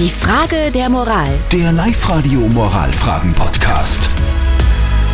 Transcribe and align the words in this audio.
Die 0.00 0.08
Frage 0.08 0.70
der 0.72 0.88
Moral. 0.88 1.28
Der 1.52 1.72
Live-Radio 1.72 2.40
Moralfragen-Podcast. 2.40 4.08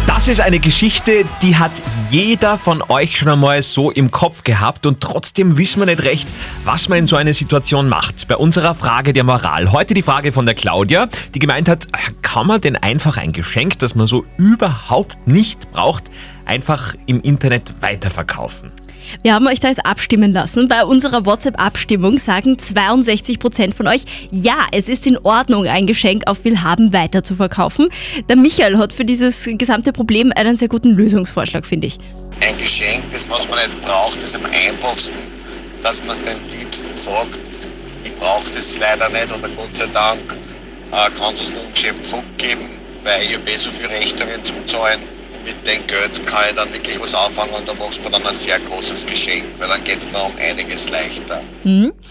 Das 0.06 0.28
ist 0.28 0.40
eine 0.40 0.60
Geschichte, 0.60 1.24
die 1.42 1.56
hat 1.56 1.72
jeder 2.12 2.56
von 2.56 2.85
euch 2.88 3.19
schon 3.19 3.29
einmal 3.29 3.64
so 3.64 3.91
im 3.91 4.12
Kopf 4.12 4.45
gehabt 4.45 4.87
und 4.87 5.01
trotzdem 5.01 5.59
wissen 5.59 5.80
wir 5.80 5.87
nicht 5.87 6.04
recht, 6.04 6.29
was 6.64 6.88
man 6.88 6.99
in 6.99 7.09
so 7.09 7.17
einer 7.17 7.35
Situation 7.35 7.88
macht. 7.88 8.29
Bei 8.29 8.37
unserer 8.37 8.77
Frage 8.77 9.12
der 9.12 9.25
Moral. 9.25 9.72
Heute 9.72 9.93
die 9.93 10.03
Frage 10.03 10.30
von 10.30 10.46
der 10.46 10.54
Claudia, 10.54 11.09
die 11.34 11.41
gemeint 11.41 11.68
hat, 11.68 11.89
kann 12.23 12.46
man 12.46 12.61
denn 12.61 12.77
einfach 12.77 13.16
ein 13.16 13.32
Geschenk, 13.32 13.80
das 13.80 13.96
man 13.96 14.07
so 14.07 14.25
überhaupt 14.39 15.16
nicht 15.27 15.73
braucht, 15.73 16.05
einfach 16.46 16.94
im 17.06 17.20
Internet 17.20 17.74
weiterverkaufen? 17.80 18.72
Wir 19.22 19.34
haben 19.34 19.46
euch 19.46 19.60
da 19.60 19.68
jetzt 19.68 19.84
abstimmen 19.84 20.32
lassen. 20.32 20.68
Bei 20.68 20.84
unserer 20.84 21.26
WhatsApp-Abstimmung 21.26 22.18
sagen 22.18 22.56
62% 22.56 23.74
von 23.74 23.86
euch, 23.86 24.04
ja, 24.30 24.66
es 24.72 24.88
ist 24.88 25.06
in 25.06 25.18
Ordnung, 25.18 25.66
ein 25.66 25.86
Geschenk 25.86 26.24
auf 26.27 26.45
Willhaben 26.45 26.92
weiter 26.92 27.23
zu 27.23 27.37
verkaufen. 27.37 27.88
Der 28.28 28.37
Michael 28.37 28.78
hat 28.78 28.92
für 28.92 29.04
dieses 29.04 29.48
gesamte 29.52 29.92
Problem 29.92 30.32
einen 30.34 30.56
sehr 30.56 30.68
guten 30.68 30.90
Lösungsvorschlag, 30.90 31.66
finde 31.66 31.88
ich. 31.88 31.98
Ein 32.40 32.56
Geschenk, 32.59 33.02
das 33.12 33.30
was 33.30 33.48
man 33.48 33.59
nicht 33.59 33.80
braucht, 33.82 34.16
ist 34.16 34.37
am 34.37 34.45
einfachsten, 34.46 35.16
dass 35.82 36.02
man 36.02 36.10
es 36.12 36.23
den 36.23 36.37
Liebsten 36.59 36.95
sagt. 36.95 37.38
Ich 38.04 38.15
brauche 38.15 38.51
das 38.51 38.78
leider 38.78 39.09
nicht 39.10 39.32
oder 39.32 39.48
Gott 39.56 39.76
sei 39.76 39.87
Dank 39.92 40.20
äh, 40.92 41.10
kann 41.18 41.34
es 41.34 41.51
nur 41.52 41.62
im 41.65 41.73
Geschäft 41.73 42.04
zurückgeben, 42.04 42.65
weil 43.04 43.23
ich 43.23 43.34
habe 43.34 43.51
eh 43.51 43.56
so 43.56 43.70
viele 43.70 43.90
Rechnungen 43.90 44.42
zum 44.42 44.66
Zahlen 44.66 45.01
mit 45.46 45.56
dem 45.66 45.86
Geld 45.86 46.27
kann 46.27 46.45
ich 46.48 46.56
dann 46.56 46.73
wirklich 46.73 47.00
was 47.00 47.14
anfangen 47.14 47.52
und 47.52 47.68
da 47.68 47.74
machst 47.74 48.00
du 48.00 48.02
mir 48.04 48.10
dann 48.10 48.27
ein 48.27 48.34
sehr 48.34 48.59
großes 48.59 49.06
Geschenk, 49.06 49.45
weil 49.59 49.68
dann 49.68 49.82
geht 49.84 49.98
es 49.98 50.10
mir 50.10 50.18
um 50.18 50.32
einiges 50.38 50.91
leichter. 50.91 51.41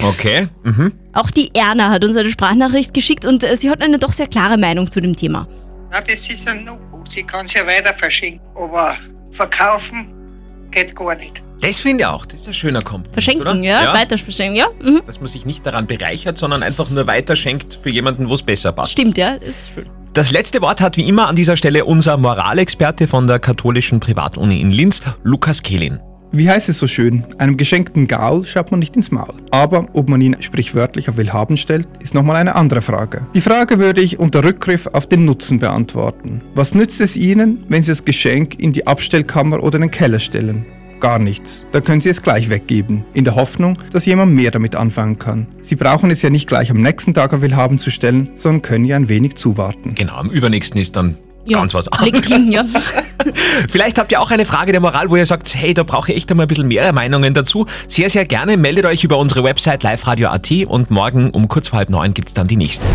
Okay. 0.02 0.48
Mhm. 0.64 0.94
Auch 1.14 1.30
die 1.30 1.54
Erna 1.54 1.90
hat 1.90 2.04
uns 2.04 2.16
eine 2.18 2.30
Sprachnachricht 2.30 2.94
geschickt 2.94 3.26
und 3.26 3.44
äh, 3.44 3.56
sie 3.56 3.70
hat 3.70 3.82
eine 3.82 4.00
doch 4.00 4.14
sehr 4.14 4.28
klare 4.28 4.58
Meinung 4.58 4.90
zu 4.90 5.02
dem 5.02 5.16
Thema. 5.16 5.48
Na, 5.92 6.02
das 6.02 6.30
ist 6.30 6.48
ein 6.48 6.64
No-Go. 6.64 7.04
Sie 7.08 7.24
kann 7.24 7.46
es 7.46 7.54
ja 7.54 7.66
weiter 7.68 7.94
verschenken, 7.94 8.42
aber 8.56 8.96
verkaufen 9.32 10.14
geht 10.72 10.96
gar 10.96 11.16
nicht. 11.16 11.44
Das 11.62 11.80
finde 11.80 12.04
ich 12.04 12.06
auch. 12.06 12.26
Das 12.26 12.42
ist 12.42 12.48
ein 12.48 12.54
schöner 12.54 12.82
Kompromiss. 12.82 13.14
Verschenken, 13.14 13.42
oder? 13.48 13.64
ja? 13.64 13.94
Weiter 13.94 14.18
verschenken, 14.18 14.58
ja? 14.58 14.68
Mhm. 14.82 15.02
Dass 15.06 15.20
man 15.20 15.28
sich 15.28 15.46
nicht 15.46 15.66
daran 15.66 15.88
bereichert, 15.88 16.38
sondern 16.38 16.64
einfach 16.64 16.90
nur 16.90 17.08
weiterschenkt 17.08 17.80
für 17.82 17.90
jemanden, 17.90 18.30
wo 18.30 18.36
es 18.36 18.44
besser 18.44 18.72
passt. 18.72 18.92
Stimmt, 18.92 19.18
ja, 19.18 19.36
ist 19.36 19.70
schön. 19.74 19.90
Das 20.16 20.32
letzte 20.32 20.62
Wort 20.62 20.80
hat 20.80 20.96
wie 20.96 21.10
immer 21.10 21.28
an 21.28 21.36
dieser 21.36 21.58
Stelle 21.58 21.84
unser 21.84 22.16
Moralexperte 22.16 23.06
von 23.06 23.28
der 23.28 23.38
katholischen 23.38 24.00
Privatuni 24.00 24.62
in 24.62 24.72
Linz, 24.72 25.02
Lukas 25.24 25.62
Kehlin. 25.62 26.00
Wie 26.32 26.50
heißt 26.50 26.70
es 26.70 26.80
so 26.80 26.88
schön? 26.88 27.26
Einem 27.38 27.58
geschenkten 27.58 28.08
Gaul 28.08 28.46
schaut 28.46 28.72
man 28.72 28.80
nicht 28.80 28.96
ins 28.96 29.12
Maul. 29.12 29.34
Aber 29.52 29.88
ob 29.92 30.08
man 30.08 30.22
ihn 30.22 30.38
sprichwörtlich 30.40 31.10
auf 31.10 31.18
Willhaben 31.18 31.58
stellt, 31.58 31.90
ist 32.02 32.14
nochmal 32.14 32.38
eine 32.38 32.56
andere 32.56 32.82
Frage. 32.82 33.28
Die 33.34 33.42
Frage 33.42 33.78
würde 33.78 34.00
ich 34.00 34.18
unter 34.18 34.42
Rückgriff 34.46 34.88
auf 34.88 35.06
den 35.06 35.26
Nutzen 35.26 35.60
beantworten. 35.60 36.42
Was 36.54 36.74
nützt 36.74 37.02
es 37.02 37.18
Ihnen, 37.18 37.66
wenn 37.68 37.84
Sie 37.84 37.92
das 37.92 38.06
Geschenk 38.06 38.58
in 38.58 38.72
die 38.72 38.88
Abstellkammer 38.88 39.62
oder 39.62 39.80
den 39.80 39.92
Keller 39.92 40.22
stellen? 40.22 40.66
Gar 41.00 41.20
nichts. 41.20 41.66
Da 41.72 41.82
können 41.82 42.02
Sie 42.02 42.10
es 42.10 42.22
gleich 42.22 42.50
weggeben, 42.50 43.04
in 43.14 43.26
der 43.26 43.36
Hoffnung, 43.36 43.78
dass 43.92 44.06
jemand 44.06 44.34
mehr 44.34 44.50
damit 44.52 44.76
anfangen 44.76 45.20
kann. 45.20 45.48
Sie 45.62 45.76
brauchen 45.76 46.10
es 46.10 46.22
ja 46.22 46.30
nicht 46.30 46.48
gleich 46.48 46.72
am 46.72 46.82
nächsten 46.82 47.14
Tag 47.14 47.34
auf 47.34 47.42
Willhaben 47.42 47.78
zu 47.80 47.92
stellen, 47.92 48.30
sondern 48.36 48.62
können 48.62 48.86
ja 48.86 48.96
ein 48.96 49.10
wenig 49.10 49.36
zuwarten. 49.36 49.94
Genau, 49.96 50.16
am 50.16 50.30
übernächsten 50.30 50.80
ist 50.82 50.96
dann 50.96 51.18
Ja, 51.46 51.60
ganz 51.60 51.74
was 51.74 51.90
anderes. 51.90 52.14
legitim, 52.14 52.46
ja. 52.52 52.66
Vielleicht 53.70 53.98
habt 54.00 54.12
ihr 54.12 54.22
auch 54.22 54.32
eine 54.32 54.46
Frage 54.46 54.72
der 54.72 54.82
Moral, 54.82 55.10
wo 55.10 55.16
ihr 55.16 55.26
sagt, 55.26 55.54
hey, 55.56 55.74
da 55.74 55.84
brauche 55.84 56.12
ich 56.12 56.18
echt 56.18 56.32
einmal 56.32 56.46
ein 56.46 56.48
bisschen 56.48 56.68
mehr 56.68 56.92
Meinungen 56.94 57.34
dazu. 57.34 57.66
Sehr, 57.88 58.10
sehr 58.10 58.26
gerne 58.26 58.56
meldet 58.58 58.86
euch 58.86 59.04
über 59.04 59.18
unsere 59.18 59.44
Website 59.44 59.84
liveradio.at 59.84 60.52
und 60.68 60.92
morgen 60.92 61.30
um 61.32 61.48
kurz 61.48 61.68
vor 61.68 61.80
halb 61.80 61.90
neun 61.90 62.14
gibt's 62.14 62.34
dann 62.34 62.48
die 62.48 62.56
nächste. 62.58 62.86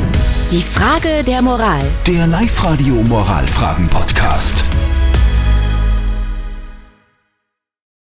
Die 0.50 0.62
Frage 0.62 1.22
der 1.26 1.42
Moral. 1.42 1.82
Der 2.06 2.26
Live-Radio 2.26 2.94
Moralfragen-Podcast. 2.94 4.64